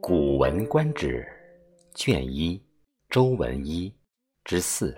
[0.00, 1.26] 古文观止，
[1.94, 2.62] 卷一，
[3.08, 3.92] 周文一
[4.44, 4.94] 之四。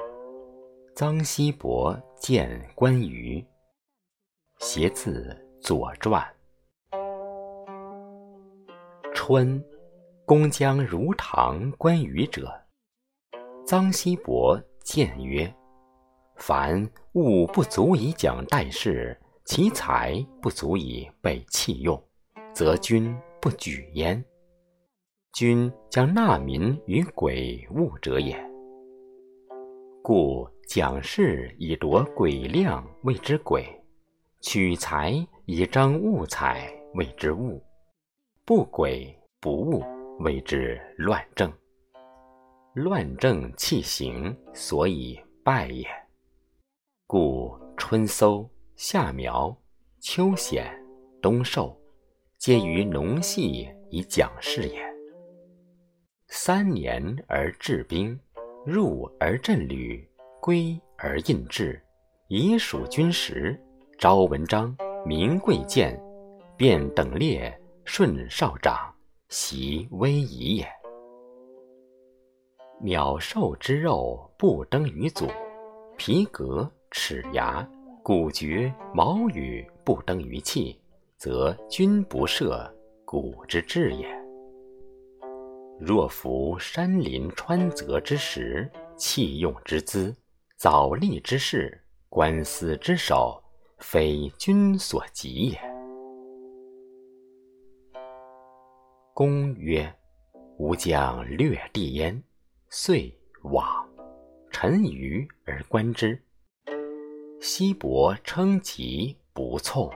[0.94, 3.44] 臧希伯见关羽。
[4.58, 6.22] 携自《左传》。
[9.14, 9.64] 春，
[10.26, 12.52] 公将如堂关羽者，
[13.66, 15.52] 臧希伯谏曰
[16.36, 22.00] ：“凡物不足以讲待事，其才不足以被器用，
[22.54, 24.22] 则君不举焉。”
[25.32, 28.36] 君将纳民于鬼物者也，
[30.02, 33.64] 故讲事以夺鬼量谓之鬼，
[34.40, 35.14] 取材
[35.46, 37.62] 以彰物财谓之物，
[38.44, 39.84] 不鬼不物
[40.18, 41.50] 谓之乱政。
[42.74, 45.86] 乱政弃行，所以败也。
[47.06, 49.56] 故春搜、夏苗、
[50.00, 50.66] 秋显、
[51.22, 51.74] 冬狩，
[52.36, 54.89] 皆于农系以讲事也。
[56.32, 58.16] 三年而制兵，
[58.64, 60.08] 入而镇旅，
[60.40, 61.82] 归而印制，
[62.28, 63.60] 以属军时。
[63.98, 64.74] 昭文章，
[65.04, 66.00] 明贵贱，
[66.56, 67.52] 便等列，
[67.84, 68.94] 顺少长，
[69.28, 70.68] 习威仪也。
[72.80, 75.26] 鸟兽之肉不登于祖，
[75.96, 77.68] 皮革、齿牙、
[78.04, 80.80] 骨绝、毛羽不登于器，
[81.16, 82.72] 则君不赦，
[83.04, 84.19] 古之志也。
[85.80, 90.14] 若夫山林川泽之石，器用之资，
[90.56, 93.42] 藻砾之势，官司之守，
[93.78, 95.58] 非君所及也。
[99.14, 99.90] 公曰
[100.58, 102.22] ：“吾将略地焉。”
[102.68, 103.10] 遂
[103.44, 103.88] 往。
[104.50, 106.22] 臣愚而观之。
[107.40, 109.90] 西伯称疾不从。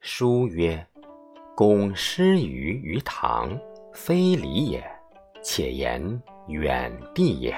[0.00, 0.86] 书曰
[1.56, 3.58] ：“公失于于堂。”
[3.92, 4.82] 非礼也，
[5.42, 7.54] 且言远地也。